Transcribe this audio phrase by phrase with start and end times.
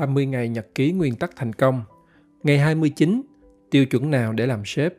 [0.00, 1.82] 30 ngày nhật ký nguyên tắc thành công.
[2.42, 3.22] Ngày 29,
[3.70, 4.94] tiêu chuẩn nào để làm sếp?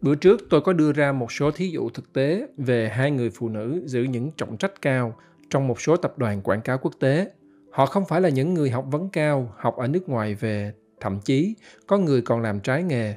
[0.00, 3.30] Bữa trước tôi có đưa ra một số thí dụ thực tế về hai người
[3.30, 5.16] phụ nữ giữ những trọng trách cao
[5.50, 7.30] trong một số tập đoàn quảng cáo quốc tế.
[7.70, 11.20] Họ không phải là những người học vấn cao, học ở nước ngoài về, thậm
[11.24, 11.54] chí
[11.86, 13.16] có người còn làm trái nghề.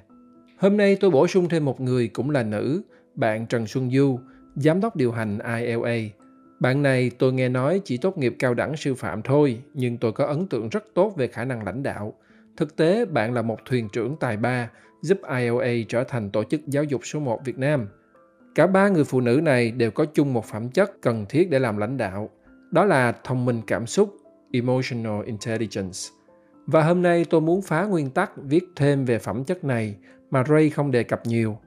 [0.57, 2.81] Hôm nay tôi bổ sung thêm một người cũng là nữ,
[3.15, 4.19] bạn Trần Xuân Du,
[4.55, 6.20] giám đốc điều hành ILA.
[6.61, 10.11] Bạn này tôi nghe nói chỉ tốt nghiệp cao đẳng sư phạm thôi, nhưng tôi
[10.11, 12.13] có ấn tượng rất tốt về khả năng lãnh đạo.
[12.57, 14.69] Thực tế, bạn là một thuyền trưởng tài ba,
[15.01, 17.87] giúp ILA trở thành tổ chức giáo dục số 1 Việt Nam.
[18.55, 21.59] Cả ba người phụ nữ này đều có chung một phẩm chất cần thiết để
[21.59, 22.29] làm lãnh đạo.
[22.71, 24.15] Đó là thông minh cảm xúc,
[24.51, 25.99] emotional intelligence.
[26.65, 29.95] Và hôm nay tôi muốn phá nguyên tắc viết thêm về phẩm chất này
[30.31, 31.57] mà Ray không đề cập nhiều.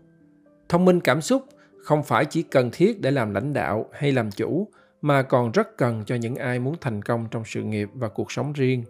[0.68, 1.44] Thông minh cảm xúc
[1.84, 4.68] không phải chỉ cần thiết để làm lãnh đạo hay làm chủ
[5.02, 8.32] mà còn rất cần cho những ai muốn thành công trong sự nghiệp và cuộc
[8.32, 8.84] sống riêng.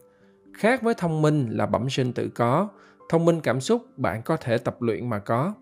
[0.59, 2.69] Khác với thông minh là bẩm sinh tự có,
[3.09, 5.55] thông minh cảm xúc bạn có thể tập luyện mà có.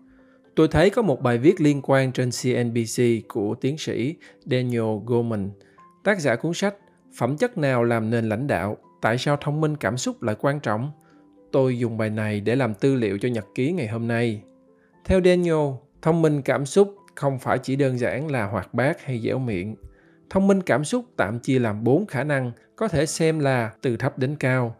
[0.55, 5.49] Tôi thấy có một bài viết liên quan trên CNBC của tiến sĩ Daniel Goleman,
[6.03, 6.75] tác giả cuốn sách
[7.17, 8.77] Phẩm chất nào làm nền lãnh đạo?
[9.01, 10.91] Tại sao thông minh cảm xúc lại quan trọng?
[11.51, 14.41] Tôi dùng bài này để làm tư liệu cho nhật ký ngày hôm nay.
[15.05, 15.67] Theo Daniel,
[16.01, 19.75] thông minh cảm xúc không phải chỉ đơn giản là hoạt bát hay dẻo miệng.
[20.29, 23.97] Thông minh cảm xúc tạm chia làm bốn khả năng có thể xem là từ
[23.97, 24.75] thấp đến cao.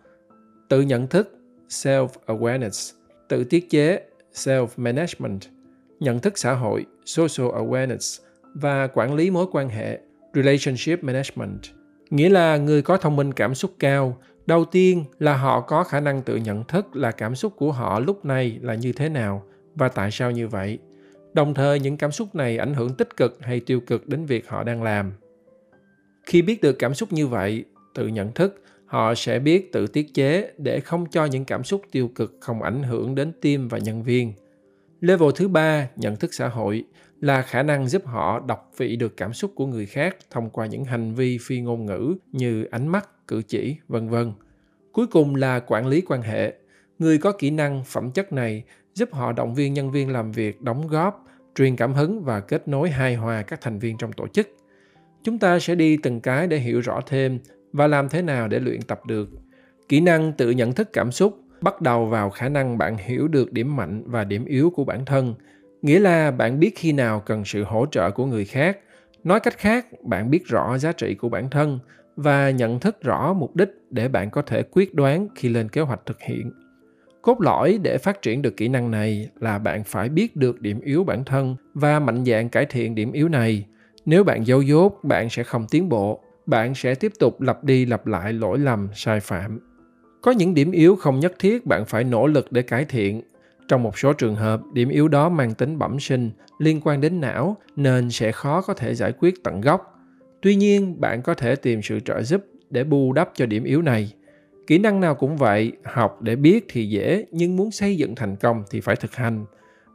[0.69, 1.37] Tự nhận thức,
[1.69, 2.93] self-awareness,
[3.29, 5.39] tự tiết chế, self-management,
[5.99, 8.23] nhận thức xã hội, social awareness
[8.53, 9.99] và quản lý mối quan hệ,
[10.33, 11.61] relationship management.
[12.09, 15.99] Nghĩa là người có thông minh cảm xúc cao, đầu tiên là họ có khả
[15.99, 19.43] năng tự nhận thức là cảm xúc của họ lúc này là như thế nào
[19.75, 20.79] và tại sao như vậy.
[21.33, 24.49] Đồng thời những cảm xúc này ảnh hưởng tích cực hay tiêu cực đến việc
[24.49, 25.11] họ đang làm.
[26.25, 30.13] Khi biết được cảm xúc như vậy, tự nhận thức, họ sẽ biết tự tiết
[30.13, 33.77] chế để không cho những cảm xúc tiêu cực không ảnh hưởng đến team và
[33.77, 34.33] nhân viên.
[35.01, 36.83] Level thứ ba, nhận thức xã hội,
[37.21, 40.65] là khả năng giúp họ đọc vị được cảm xúc của người khác thông qua
[40.65, 44.31] những hành vi phi ngôn ngữ như ánh mắt, cử chỉ, vân vân.
[44.91, 46.53] Cuối cùng là quản lý quan hệ.
[46.99, 50.61] Người có kỹ năng phẩm chất này giúp họ động viên nhân viên làm việc,
[50.61, 54.27] đóng góp, truyền cảm hứng và kết nối hài hòa các thành viên trong tổ
[54.27, 54.47] chức.
[55.23, 57.39] Chúng ta sẽ đi từng cái để hiểu rõ thêm
[57.73, 59.29] và làm thế nào để luyện tập được.
[59.89, 63.53] Kỹ năng tự nhận thức cảm xúc bắt đầu vào khả năng bạn hiểu được
[63.53, 65.33] điểm mạnh và điểm yếu của bản thân,
[65.81, 68.77] nghĩa là bạn biết khi nào cần sự hỗ trợ của người khác.
[69.23, 71.79] Nói cách khác, bạn biết rõ giá trị của bản thân
[72.15, 75.81] và nhận thức rõ mục đích để bạn có thể quyết đoán khi lên kế
[75.81, 76.51] hoạch thực hiện.
[77.23, 80.81] Cốt lõi để phát triển được kỹ năng này là bạn phải biết được điểm
[80.81, 83.65] yếu bản thân và mạnh dạn cải thiện điểm yếu này.
[84.05, 86.19] Nếu bạn giấu dốt, bạn sẽ không tiến bộ.
[86.45, 89.59] Bạn sẽ tiếp tục lặp đi lặp lại lỗi lầm, sai phạm.
[90.21, 93.21] Có những điểm yếu không nhất thiết bạn phải nỗ lực để cải thiện.
[93.67, 97.21] Trong một số trường hợp, điểm yếu đó mang tính bẩm sinh, liên quan đến
[97.21, 99.99] não nên sẽ khó có thể giải quyết tận gốc.
[100.41, 103.81] Tuy nhiên, bạn có thể tìm sự trợ giúp để bù đắp cho điểm yếu
[103.81, 104.13] này.
[104.67, 108.35] Kỹ năng nào cũng vậy, học để biết thì dễ, nhưng muốn xây dựng thành
[108.35, 109.45] công thì phải thực hành.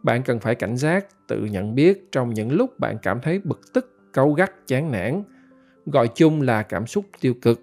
[0.03, 3.73] Bạn cần phải cảnh giác, tự nhận biết trong những lúc bạn cảm thấy bực
[3.73, 5.23] tức, cau gắt, chán nản.
[5.87, 7.63] Gọi chung là cảm xúc tiêu cực.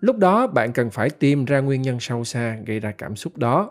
[0.00, 3.38] Lúc đó bạn cần phải tìm ra nguyên nhân sâu xa gây ra cảm xúc
[3.38, 3.70] đó.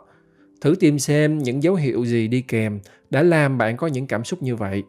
[0.61, 4.23] Thử tìm xem những dấu hiệu gì đi kèm đã làm bạn có những cảm
[4.23, 4.83] xúc như vậy.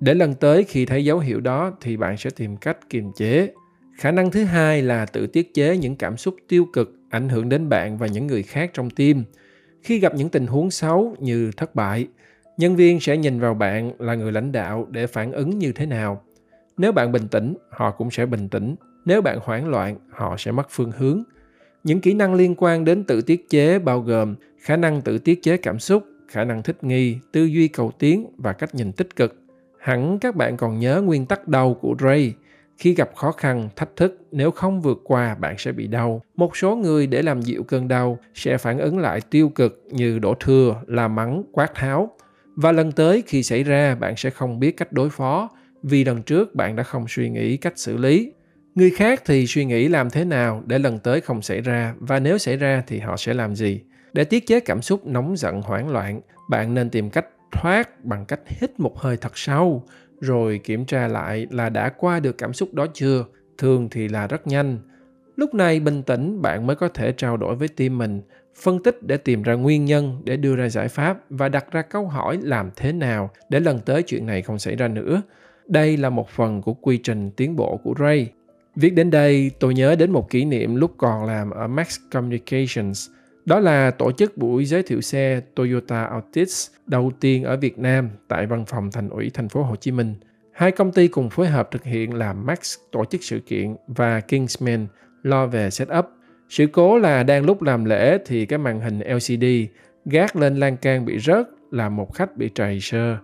[0.00, 3.48] Để lần tới khi thấy dấu hiệu đó thì bạn sẽ tìm cách kiềm chế.
[3.96, 7.48] Khả năng thứ hai là tự tiết chế những cảm xúc tiêu cực ảnh hưởng
[7.48, 9.24] đến bạn và những người khác trong team.
[9.82, 12.06] Khi gặp những tình huống xấu như thất bại,
[12.56, 15.86] nhân viên sẽ nhìn vào bạn là người lãnh đạo để phản ứng như thế
[15.86, 16.22] nào.
[16.76, 18.74] Nếu bạn bình tĩnh, họ cũng sẽ bình tĩnh.
[19.04, 21.22] Nếu bạn hoảng loạn, họ sẽ mất phương hướng.
[21.84, 25.42] Những kỹ năng liên quan đến tự tiết chế bao gồm khả năng tự tiết
[25.42, 29.16] chế cảm xúc, khả năng thích nghi, tư duy cầu tiến và cách nhìn tích
[29.16, 29.34] cực.
[29.78, 32.34] Hẳn các bạn còn nhớ nguyên tắc đầu của Ray.
[32.78, 36.22] Khi gặp khó khăn, thách thức, nếu không vượt qua bạn sẽ bị đau.
[36.36, 40.18] Một số người để làm dịu cơn đau sẽ phản ứng lại tiêu cực như
[40.18, 42.10] đổ thừa, la mắng, quát tháo.
[42.56, 45.48] Và lần tới khi xảy ra bạn sẽ không biết cách đối phó
[45.82, 48.32] vì lần trước bạn đã không suy nghĩ cách xử lý.
[48.74, 52.18] Người khác thì suy nghĩ làm thế nào để lần tới không xảy ra và
[52.18, 53.80] nếu xảy ra thì họ sẽ làm gì.
[54.12, 56.20] Để tiết chế cảm xúc nóng giận hoảng loạn,
[56.50, 59.84] bạn nên tìm cách thoát bằng cách hít một hơi thật sâu,
[60.20, 63.24] rồi kiểm tra lại là đã qua được cảm xúc đó chưa.
[63.58, 64.78] Thường thì là rất nhanh.
[65.36, 68.22] Lúc này bình tĩnh bạn mới có thể trao đổi với tim mình,
[68.62, 71.82] phân tích để tìm ra nguyên nhân để đưa ra giải pháp và đặt ra
[71.82, 75.22] câu hỏi làm thế nào để lần tới chuyện này không xảy ra nữa.
[75.66, 78.30] Đây là một phần của quy trình tiến bộ của Ray.
[78.76, 83.08] Viết đến đây, tôi nhớ đến một kỷ niệm lúc còn làm ở Max Communications.
[83.46, 88.10] Đó là tổ chức buổi giới thiệu xe Toyota Altis đầu tiên ở Việt Nam
[88.28, 90.14] tại văn phòng thành ủy thành phố Hồ Chí Minh.
[90.52, 94.20] Hai công ty cùng phối hợp thực hiện là Max tổ chức sự kiện và
[94.20, 94.86] Kingsman
[95.22, 96.06] lo về setup.
[96.48, 99.44] Sự cố là đang lúc làm lễ thì cái màn hình LCD
[100.04, 103.16] gác lên lan can bị rớt làm một khách bị trầy sơ.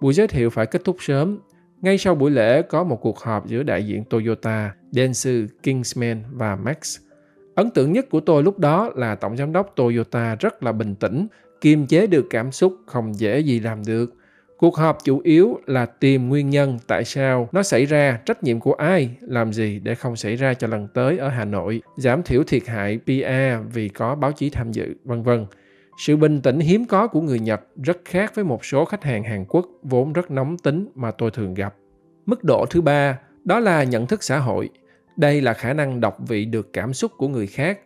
[0.00, 1.38] Buổi giới thiệu phải kết thúc sớm.
[1.80, 6.56] Ngay sau buổi lễ có một cuộc họp giữa đại diện Toyota, Densu, Kingsman và
[6.56, 6.98] Max.
[7.60, 10.94] Ấn tượng nhất của tôi lúc đó là tổng giám đốc Toyota rất là bình
[10.94, 11.26] tĩnh,
[11.60, 14.14] kiềm chế được cảm xúc không dễ gì làm được.
[14.56, 18.60] Cuộc họp chủ yếu là tìm nguyên nhân tại sao nó xảy ra, trách nhiệm
[18.60, 22.22] của ai, làm gì để không xảy ra cho lần tới ở Hà Nội, giảm
[22.22, 25.46] thiểu thiệt hại PR vì có báo chí tham dự, vân vân.
[26.06, 29.22] Sự bình tĩnh hiếm có của người Nhật rất khác với một số khách hàng
[29.22, 31.74] Hàn Quốc vốn rất nóng tính mà tôi thường gặp.
[32.26, 34.70] Mức độ thứ ba, đó là nhận thức xã hội.
[35.20, 37.78] Đây là khả năng đọc vị được cảm xúc của người khác.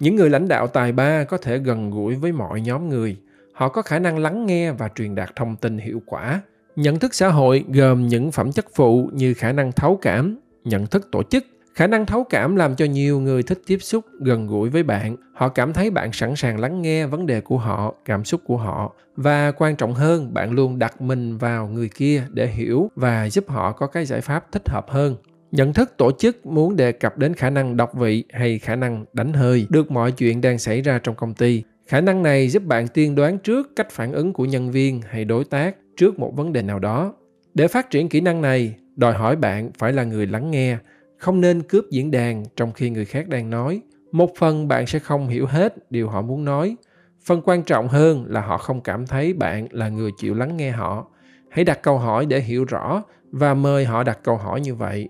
[0.00, 3.16] Những người lãnh đạo tài ba có thể gần gũi với mọi nhóm người.
[3.52, 6.40] Họ có khả năng lắng nghe và truyền đạt thông tin hiệu quả.
[6.76, 10.86] Nhận thức xã hội gồm những phẩm chất phụ như khả năng thấu cảm, nhận
[10.86, 11.44] thức tổ chức,
[11.74, 15.16] khả năng thấu cảm làm cho nhiều người thích tiếp xúc gần gũi với bạn
[15.34, 18.56] họ cảm thấy bạn sẵn sàng lắng nghe vấn đề của họ cảm xúc của
[18.56, 23.30] họ và quan trọng hơn bạn luôn đặt mình vào người kia để hiểu và
[23.30, 25.16] giúp họ có cái giải pháp thích hợp hơn
[25.52, 29.04] nhận thức tổ chức muốn đề cập đến khả năng đọc vị hay khả năng
[29.12, 29.66] đánh hơi.
[29.70, 31.62] Được mọi chuyện đang xảy ra trong công ty.
[31.86, 35.24] Khả năng này giúp bạn tiên đoán trước cách phản ứng của nhân viên hay
[35.24, 37.14] đối tác trước một vấn đề nào đó.
[37.54, 40.76] Để phát triển kỹ năng này, đòi hỏi bạn phải là người lắng nghe,
[41.18, 43.80] không nên cướp diễn đàn trong khi người khác đang nói.
[44.12, 46.76] Một phần bạn sẽ không hiểu hết điều họ muốn nói.
[47.24, 50.70] Phần quan trọng hơn là họ không cảm thấy bạn là người chịu lắng nghe
[50.70, 51.06] họ.
[51.50, 55.08] Hãy đặt câu hỏi để hiểu rõ và mời họ đặt câu hỏi như vậy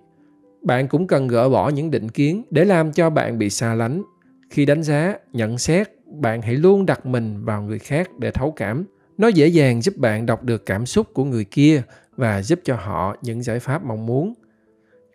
[0.62, 4.02] bạn cũng cần gỡ bỏ những định kiến để làm cho bạn bị xa lánh.
[4.50, 8.52] Khi đánh giá, nhận xét, bạn hãy luôn đặt mình vào người khác để thấu
[8.52, 8.84] cảm.
[9.18, 11.82] Nó dễ dàng giúp bạn đọc được cảm xúc của người kia
[12.16, 14.34] và giúp cho họ những giải pháp mong muốn.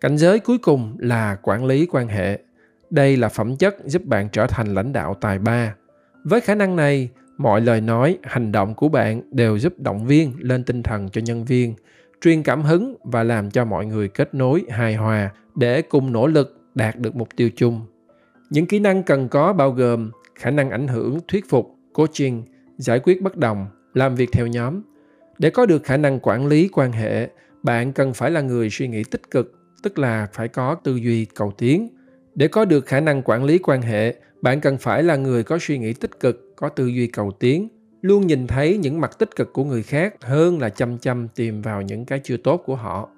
[0.00, 2.38] Cảnh giới cuối cùng là quản lý quan hệ.
[2.90, 5.74] Đây là phẩm chất giúp bạn trở thành lãnh đạo tài ba.
[6.24, 7.08] Với khả năng này,
[7.38, 11.20] mọi lời nói, hành động của bạn đều giúp động viên lên tinh thần cho
[11.20, 11.74] nhân viên
[12.20, 16.26] truyền cảm hứng và làm cho mọi người kết nối, hài hòa để cùng nỗ
[16.26, 17.80] lực đạt được mục tiêu chung.
[18.50, 22.42] Những kỹ năng cần có bao gồm khả năng ảnh hưởng, thuyết phục, coaching,
[22.76, 24.80] giải quyết bất đồng, làm việc theo nhóm.
[25.38, 27.28] Để có được khả năng quản lý quan hệ,
[27.62, 29.52] bạn cần phải là người suy nghĩ tích cực,
[29.82, 31.88] tức là phải có tư duy cầu tiến.
[32.34, 35.58] Để có được khả năng quản lý quan hệ, bạn cần phải là người có
[35.60, 37.68] suy nghĩ tích cực, có tư duy cầu tiến
[38.02, 41.62] luôn nhìn thấy những mặt tích cực của người khác hơn là chăm chăm tìm
[41.62, 43.08] vào những cái chưa tốt của họ.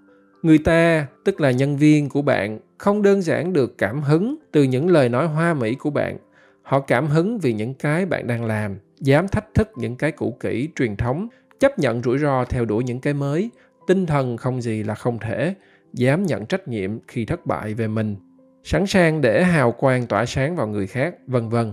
[0.43, 4.63] Người ta, tức là nhân viên của bạn, không đơn giản được cảm hứng từ
[4.63, 6.19] những lời nói hoa mỹ của bạn.
[6.63, 10.37] Họ cảm hứng vì những cái bạn đang làm, dám thách thức những cái cũ
[10.41, 11.29] kỹ truyền thống,
[11.61, 13.51] chấp nhận rủi ro theo đuổi những cái mới,
[13.87, 15.55] tinh thần không gì là không thể,
[15.93, 18.17] dám nhận trách nhiệm khi thất bại về mình,
[18.65, 21.73] sẵn sàng để hào quang tỏa sáng vào người khác, vân vân.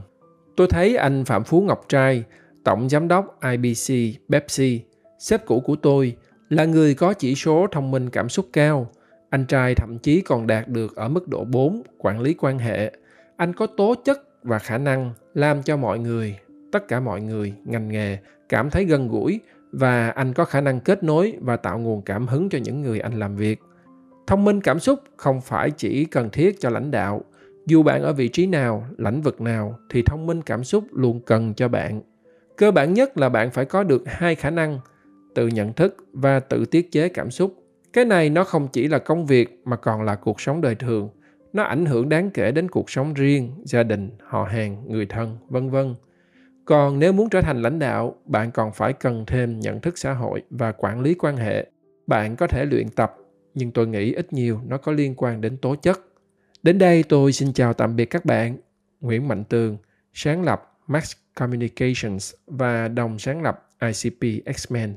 [0.56, 2.24] Tôi thấy anh phạm phú ngọc trai
[2.66, 3.94] tổng giám đốc ibc
[4.32, 4.82] pepsi.
[5.20, 6.16] Sếp cũ của tôi
[6.50, 8.90] là người có chỉ số thông minh cảm xúc cao.
[9.30, 12.92] Anh trai thậm chí còn đạt được ở mức độ 4 quản lý quan hệ.
[13.38, 16.38] Anh có tố chất và khả năng làm cho mọi người,
[16.72, 18.18] tất cả mọi người, ngành nghề
[18.50, 19.40] cảm thấy gần gũi
[19.72, 23.00] và anh có khả năng kết nối và tạo nguồn cảm hứng cho những người
[23.00, 23.60] anh làm việc.
[24.28, 27.22] Thông minh cảm xúc không phải chỉ cần thiết cho lãnh đạo.
[27.66, 31.20] Dù bạn ở vị trí nào, lĩnh vực nào thì thông minh cảm xúc luôn
[31.26, 32.02] cần cho bạn
[32.58, 34.80] cơ bản nhất là bạn phải có được hai khả năng
[35.36, 39.00] tự nhận thức và tự tiết chế cảm xúc cái này nó không chỉ là
[39.00, 41.10] công việc mà còn là cuộc sống đời thường
[41.54, 45.38] nó ảnh hưởng đáng kể đến cuộc sống riêng gia đình họ hàng người thân
[45.50, 45.96] vân vân
[46.66, 50.14] còn nếu muốn trở thành lãnh đạo bạn còn phải cần thêm nhận thức xã
[50.14, 51.66] hội và quản lý quan hệ
[52.08, 53.16] bạn có thể luyện tập
[53.56, 56.00] nhưng tôi nghĩ ít nhiều nó có liên quan đến tố chất.
[56.64, 58.58] Đến đây tôi xin chào tạm biệt các bạn.
[59.02, 59.78] Nguyễn Mạnh Tường,
[60.14, 64.96] sáng lập Max Communications và đồng sáng lập ICP X-Men.